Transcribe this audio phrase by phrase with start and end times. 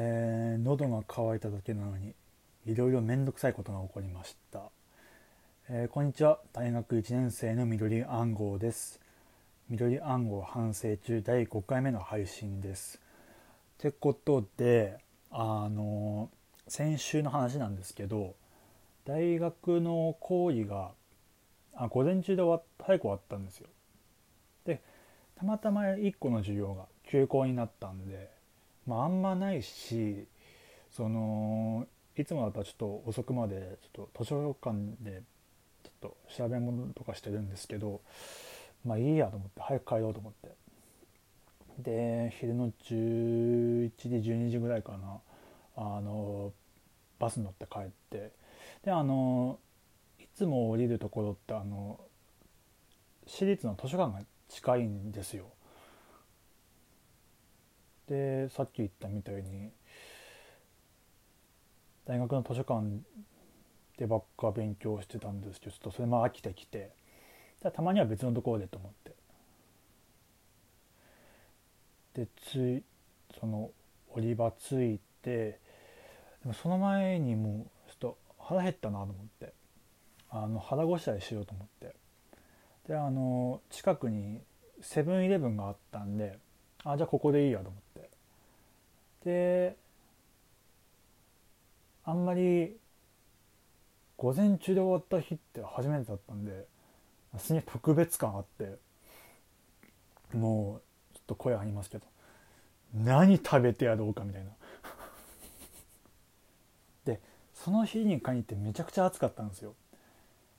[0.00, 2.14] えー、喉が渇いただけなのに
[2.66, 4.60] いろいろ面倒くさいことが起こりました、
[5.68, 6.38] えー、こんにちは。
[6.52, 9.00] 大学1年生の緑暗号です。
[9.68, 13.00] 緑暗号反省中第5回目の配信です。
[13.78, 14.98] ってことで
[15.32, 16.30] あの
[16.68, 18.36] 先週の話なんですけど
[19.04, 20.92] 大学の講義が
[21.74, 23.66] あ午前中で終わ早く終わったんですよ。
[24.64, 24.80] で
[25.34, 28.37] たまたま1個の授業が休校になったんで
[28.88, 30.26] まあ、あんまないし
[30.90, 35.22] そのいつもだったらちょっと遅くまでちょっと図書館で
[35.84, 38.00] ちょっと調べ物とかしてるんですけど
[38.84, 40.48] まあいいやと思って早く帰ろうと思って。
[41.78, 45.20] で昼の11時12時ぐらいかな。
[45.76, 46.52] あの
[47.20, 48.32] バス乗って帰って。
[48.84, 49.60] であの
[50.18, 52.00] いつも降りるところってあの
[53.26, 55.46] 私立の図書館が近いんですよ。
[58.08, 59.70] でさっき言ったみたいに
[62.06, 62.82] 大学の図書館
[63.98, 66.90] でばっか勉強してたんですけどちょっとそれも飽きてきて
[67.74, 69.14] たまには別のところでと思って。
[72.14, 72.82] でつい
[73.38, 73.70] その
[74.10, 75.58] 降り場ついてで
[76.46, 79.52] もその前にもうちょっと腹減ったなと思って。
[80.30, 81.94] あの腹ごしらえしようと思って。
[82.86, 84.40] であの近くに
[84.80, 86.38] セブンイレブンがあったんで
[86.84, 88.07] あじゃあここでいいやと思って。
[89.24, 89.76] で
[92.04, 92.76] あんまり
[94.16, 96.66] 午前中で終わった日って初めてだったんで
[97.38, 98.78] すげえ特別感あって
[100.36, 100.80] も
[101.12, 102.04] うちょっと声ありますけど
[102.94, 104.50] 何食べてやろうかみたいな。
[107.04, 107.20] で
[107.54, 109.74] その日に限ってめちゃくちゃ暑かったんですよ。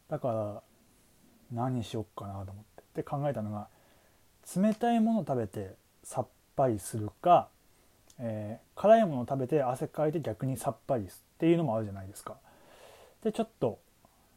[0.10, 0.64] だから
[1.52, 2.84] 何しよっかなと思って。
[3.02, 3.68] で考えたのが
[4.56, 7.50] 冷たいもの食べてさっぱりするか
[8.20, 12.38] えー、辛いものを食べて汗かいて逆にさっぱりっていうのもあるじゃないですか。
[13.24, 13.80] でちょっと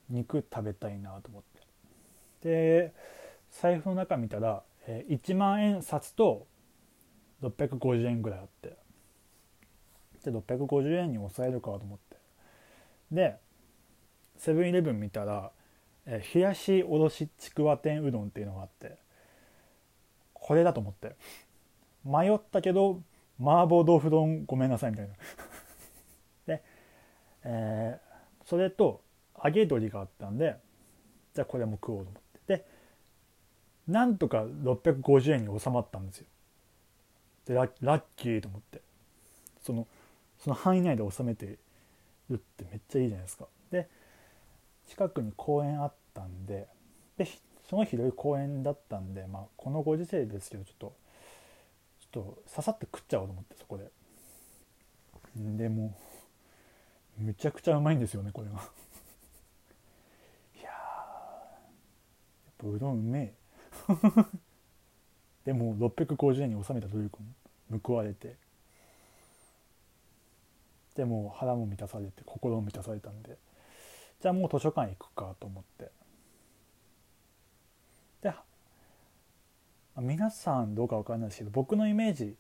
[0.09, 1.43] 肉食べたいなと思っ
[2.41, 2.49] て。
[2.49, 2.93] で
[3.51, 6.47] 財布の中見たら、えー、1万円札と
[7.43, 8.77] 650円ぐらいあって。
[10.25, 12.17] で650円に抑えるかと思って。
[13.11, 13.37] で
[14.37, 15.51] セブンイレブン見たら、
[16.07, 18.97] えー、冷やしおろしちくわ天うどんっていうのがあって。
[20.35, 21.17] これだと思って。
[22.05, 23.01] 迷ったけど
[23.43, 25.15] 麻婆豆腐丼ごめんなさいみたいな。
[26.47, 26.63] で、
[27.45, 29.03] えー、それと
[29.43, 30.57] 揚げ鶏があったんで
[31.35, 32.57] じゃあこれも食おうと思って。
[32.57, 32.67] で
[33.89, 36.27] なんとか650円に収まったんですよ。
[37.47, 38.81] でラッキーと思って。
[39.61, 39.87] その
[40.39, 41.59] その範囲内で収めて
[42.29, 43.47] るってめっちゃいいじゃないですか。
[43.71, 43.89] で
[44.87, 46.69] 近くに公園あったんで
[47.17, 47.27] で
[47.69, 50.95] その広い公園だったんで、まあ、このご時世ですけどちょっと
[52.13, 53.91] とささって食っちゃおうと思ってそこで。
[55.35, 55.97] でも
[57.19, 58.57] めちゃくちゃうまいんですよねこれがい
[60.63, 60.73] ややっ
[62.59, 63.35] ぱうどんうめえ。
[65.47, 67.19] でも650円に収めた努力
[67.71, 68.37] も報われて。
[70.95, 73.39] でも腹も満たされて心も満たされたんで。
[74.21, 75.91] じゃあもう図書館行くかと思って。
[78.21, 78.29] で
[79.99, 82.35] 皆さんどうか分かんないですけど僕のイメージ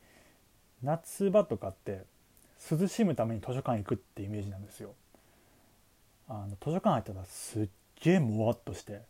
[0.82, 2.04] 夏場とかって
[2.70, 4.94] 涼しむために図書館行くってイメージなんですよ。
[6.28, 7.68] あの図書館入ったらすっ
[8.00, 9.02] げえもわっとして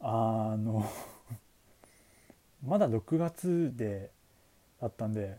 [0.00, 0.84] あの
[2.66, 4.10] まだ6月で
[4.80, 5.38] だったんで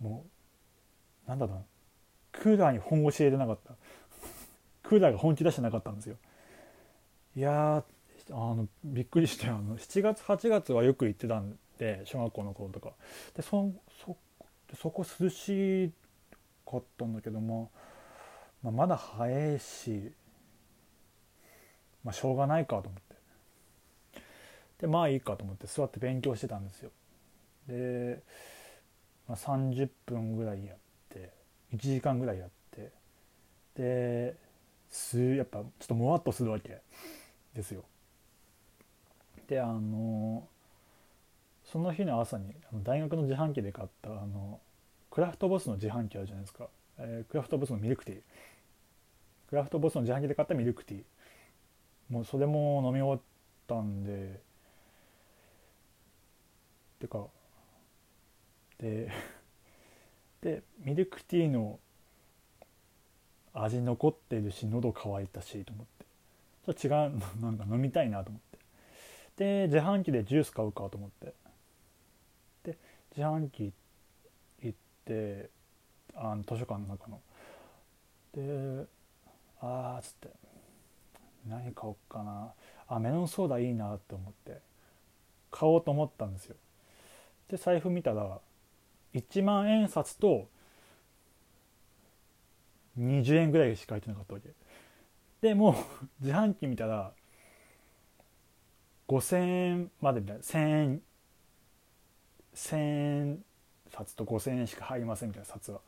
[0.00, 0.24] も
[1.26, 1.64] うなんだろう
[2.32, 3.74] クーラーに本腰入れなかった
[4.88, 6.16] クーラーが本気出してなかったんですよ
[7.36, 7.84] いや
[8.32, 12.92] あのびっくりしてあの7月8月はよく行ってたんで小学校の頃とか。
[13.36, 13.72] でそ
[14.04, 14.16] そ
[14.78, 15.92] そこ涼し
[16.64, 17.70] かったんだけども、
[18.62, 20.12] まあ、まだ早いし、
[22.04, 24.20] まあ、しょうがないかと思って。
[24.80, 26.90] でまあいいかと思って座って勉強してたんですよ。
[27.66, 28.22] で、
[29.28, 30.76] まあ、30分ぐらいやっ
[31.08, 31.32] て
[31.74, 32.92] 1時間ぐらいやって
[33.76, 34.36] で
[34.88, 36.80] すやっぱちょっともわっとするわけ
[37.54, 37.84] ですよ。
[39.50, 40.46] であの
[41.64, 42.54] その日の朝に
[42.84, 44.60] 大学の自販機で買ったあの
[45.10, 46.68] クラフトボスの自販機あるじゃないですか、
[46.98, 48.20] えー、クラフトボスのミルクティー。
[49.48, 51.02] クラフトボスの自販機で買ったミルクティー。
[52.10, 53.20] もうそれも飲み終わっ
[53.66, 54.40] たんで
[57.00, 57.26] てか
[58.78, 59.10] で
[60.42, 61.80] でミルクティーの
[63.52, 66.06] 味残ってるし喉乾いたしと思って。
[66.66, 68.49] ちょっと違うなんか飲みたいなと思って。
[69.40, 71.32] で自販機でジュース買うかと思って
[72.62, 72.76] で
[73.16, 73.72] 自販機
[74.62, 75.48] 行って
[76.14, 77.20] あの図書館の中の。
[78.34, 78.86] で
[79.62, 80.28] あーっつって
[81.48, 82.52] 何買おうかな
[82.86, 84.60] あメロンソーダいいなって思って
[85.50, 86.56] 買おうと思ったんですよ。
[87.48, 88.38] で財布見たら
[89.14, 90.48] 1万円札と
[92.98, 94.50] 20円ぐらいしか入ってなかったわけ。
[95.40, 95.74] でもう
[96.20, 97.14] 自販機見たら
[99.10, 101.02] 5,000円までみたいな1,000円
[102.54, 103.44] 1,000円
[103.92, 105.80] 札と5,000円しか入りませんみたいな札は。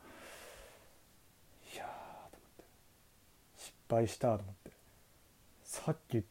[1.73, 2.63] いやーと思って。
[3.57, 4.71] 失敗したと思って。
[5.63, 6.21] さっき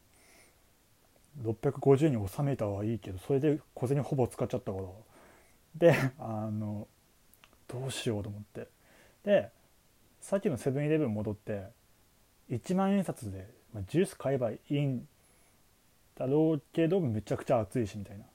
[1.43, 4.85] 650円に収めたはいいけどそれで小銭ほぼ使っちゃったから
[5.75, 6.87] であの
[7.67, 8.67] どうしようと思って。
[9.23, 9.49] で
[10.21, 11.63] さっきのセブンイレブン戻って
[12.51, 13.49] 1万円札で、
[13.89, 15.07] ジュース買えばいいん
[16.15, 18.25] だろうけどめちゃくちゃ暑いしみたいな。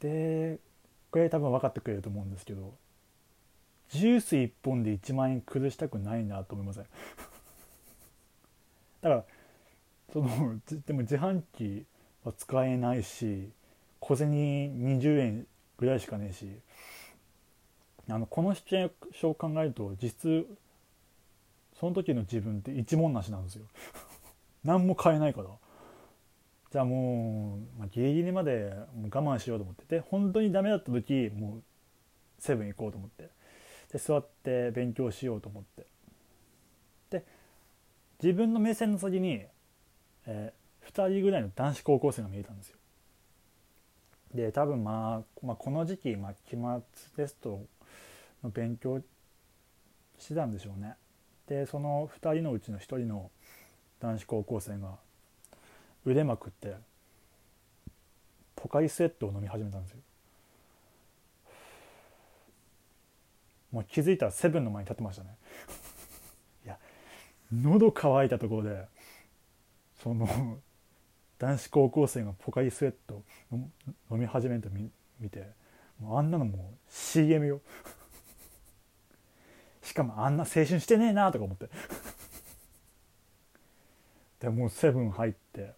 [0.00, 0.58] で
[1.10, 2.74] これ多分分かってくれると思うんですけど
[3.90, 6.84] ジュース1本で1万円崩したくないなと思いません？
[9.02, 9.24] だから
[10.12, 11.84] そのでも自販機
[12.24, 13.50] は使えないし
[14.00, 15.46] 小銭20円
[15.78, 16.48] ぐらいしかねえし
[18.08, 20.56] あのこのシチュエーションを考えると実質
[21.78, 23.64] その時の自分って一文なしなんですよ。
[24.64, 25.48] 何も買えないから。
[26.74, 31.62] じゃあもう、まあ、ギリギリまで我慢しようと思ってで本当にダメだった時もう
[32.40, 33.30] セブン行こうと思って。
[33.92, 35.86] で座って勉強しようと思って。
[37.10, 37.24] で
[38.20, 39.44] 自分の目線の先に、
[40.26, 42.76] えー、2人ぐらいの男子高校生が見えたんですよ。
[44.34, 47.62] で多分、まあ、まあこの時期、まあ、期末テスト
[48.42, 49.00] の勉強
[50.18, 50.94] してたんでしょうね。
[51.46, 53.30] でその2人のうちの1人の
[54.00, 55.03] 男子高校生が
[56.04, 56.74] 腕まくって
[58.56, 59.98] ポカリスエットを飲み始めたんですよ。
[63.72, 65.36] もう気づいたらセブンの前に立ってましたね。
[66.64, 66.78] いや
[67.52, 68.84] 喉乾いたところで
[70.02, 70.58] その
[71.38, 73.22] 男子高校生がポカリスエット
[73.52, 75.48] 飲み始めると見て
[76.00, 77.60] もうあんなのもう CM よ。
[79.82, 81.68] しかもあんな青春してねえなとか思って。
[84.40, 85.72] でもうセブン入って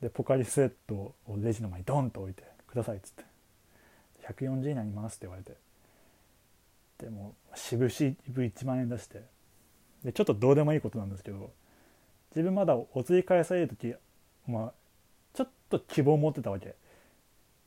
[0.00, 3.24] でポカリスエットをレジの前にドンと置いて「ください」っつって
[4.28, 5.54] 「140以内に回す」って言われて。
[6.98, 9.22] でも渋々1万円出して。
[10.02, 11.52] でちょっとどうでもいいことなんですけど
[12.30, 13.94] 自分まだお釣り返される時
[14.46, 14.72] まあ
[15.34, 16.68] ちょっと希望を持ってたわけ。
[16.68, 16.72] っ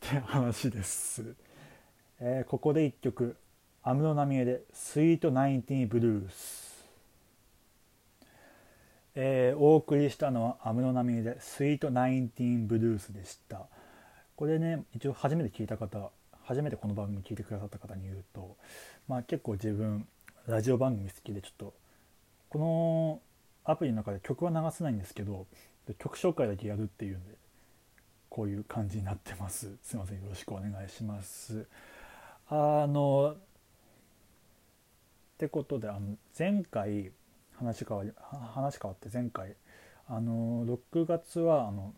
[0.00, 1.34] て話です、
[2.20, 3.36] えー、ここで1曲。
[3.82, 6.84] 安室奈美恵で「スイートナインティーブルース」
[9.14, 13.68] えー、お送りしたのは安室奈美恵で「スイートナインティーブルース」でした。
[14.34, 16.10] これね一応初めて聞いた方
[16.46, 18.56] 初めてこの番組聞いてくださった方に言うと、
[19.08, 20.06] まあ、結構自分
[20.46, 21.74] ラジオ番組好きでちょっと
[22.50, 23.20] この
[23.64, 25.46] アプリの中で曲は流せないんですけど
[25.98, 27.34] 曲紹介だけやるっていうんで
[28.30, 29.72] こういう感じになってます。
[29.82, 30.22] すいません。
[30.22, 31.66] よろしくお願いします。
[32.48, 33.36] あのっ
[35.38, 37.10] てことであの前回
[37.56, 38.12] 話変わり
[38.52, 39.56] 話変わって前回
[40.06, 41.92] あの6月はあの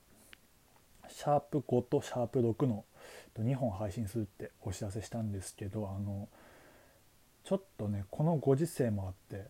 [1.09, 2.87] シャープ5とシャープ6の
[3.43, 6.29] 2本配信するってお知らせしたんですけどあの
[7.45, 9.47] ちょっとねこのご時世もあって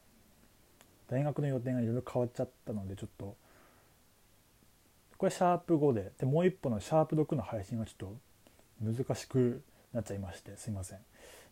[1.09, 3.37] 大学の予定がいろいろ変わっちゃったのでちょっと
[5.16, 8.16] これシャープ5ででもう一歩のシャープ6の配信がちょっと
[8.80, 10.99] 難しくなっちゃいましてすいません。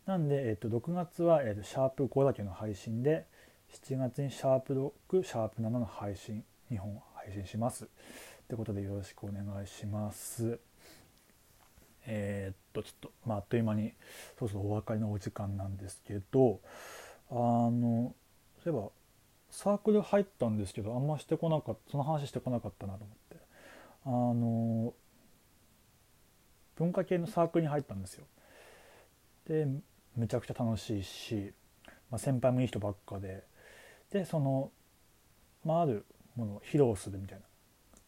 [0.06, 3.26] なんで、えー、と6月は、えー、とシャープ5だけの配信で
[3.72, 7.84] 7月にシャープ6シャープ7の配信2本配信します。
[7.84, 7.88] っ
[8.48, 10.60] てことでよろしくお願いします。
[12.06, 13.92] えー、っとちょっとまああっという間に
[14.38, 16.60] そうそうお別れのお時間なんですけど
[17.30, 18.14] あの
[18.62, 18.90] そういえば
[19.50, 23.36] サークル入ったんですけどあんましてこなかったその話してこなかったなと思って
[24.04, 24.94] あの
[26.76, 28.26] 文化系のサークルに入ったんですよ。
[29.48, 29.66] で
[30.16, 31.52] むちゃくちゃ楽しいし、
[32.10, 33.44] まあ、先輩もいい人ばっかで
[34.10, 34.70] でその、
[35.64, 36.04] まあ、ある
[36.36, 37.44] ものを披露するみたいな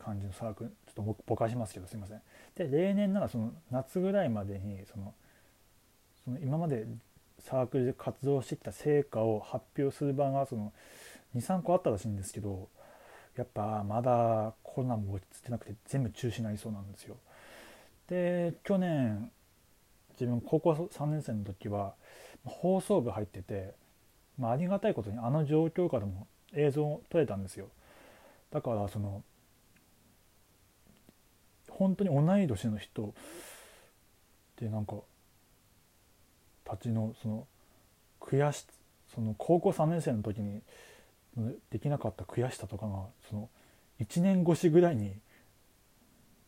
[0.04, 2.20] 感じのサークルとぼかしますけどすいません。
[2.56, 5.14] で例年ならその夏ぐらいまでにその
[6.24, 6.86] その今まで
[7.38, 10.72] サークルで活動してきた成果を発表する場がその
[11.36, 12.68] 23個あったらしいんですけど
[13.36, 17.16] やっぱまだコロナも落ち着いてなくて全部中止になりそうなんですよ。
[18.08, 19.30] で去年
[20.12, 21.94] 自分高校3年生の時は
[22.44, 23.74] 放送部入ってて、
[24.36, 27.68] まあ、ありがたいことにあの状況下でも映像を撮れたんですよ。
[28.50, 29.22] だからその
[31.78, 33.14] 本当に同い年の人
[34.56, 34.96] でなんか
[36.64, 37.46] たちのその
[38.20, 38.66] 悔し
[39.14, 40.60] その高校3年生の時に
[41.70, 43.48] できなかった悔しさとかがその
[44.00, 45.14] 1年越しぐらいに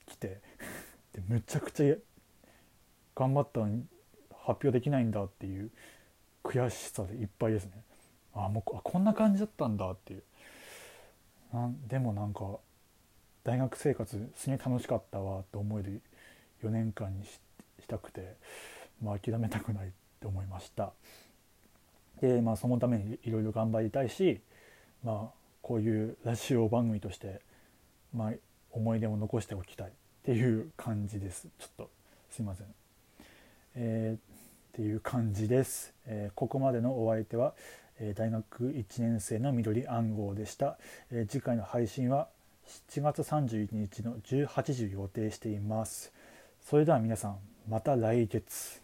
[0.07, 0.41] 来て
[1.15, 1.97] でむちゃくちゃ
[3.15, 3.87] 頑張ったのに
[4.33, 5.71] 発表できないんだっていう
[6.43, 7.73] 悔しさでいっぱいですね。
[8.35, 10.23] あもうこんな感じだったんだっていう。
[11.53, 12.59] なんでもなんか
[13.51, 16.01] 大学生活すげえ楽しかったわって思える
[16.63, 17.41] 4年間にし
[17.89, 18.37] たくて、
[19.03, 19.91] まあ、諦めたくないっ
[20.21, 20.93] て思いました。
[22.21, 24.41] でまあそのためにいろいろ頑張りたいし
[25.03, 27.41] まあこういうラジオ番組として、
[28.15, 28.33] まあ、
[28.71, 29.91] 思い出を残しておきたいっ
[30.23, 31.49] ていう感じです。
[31.59, 31.91] ちょっと
[32.31, 32.67] すいません、
[33.75, 34.21] えー、っ
[34.77, 37.55] ていう感じです、えー、ここまでのお相手は、
[37.99, 40.79] え、大学1年生の緑暗号でした、
[41.11, 42.29] え次回の配信は
[42.89, 46.13] 7月31日の18時予定しています。
[46.61, 48.80] それでは皆さんまた来月。